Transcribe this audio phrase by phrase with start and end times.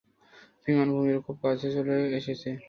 [0.63, 2.49] বিমান ভূমির খুব কাছে চলে এসেছে।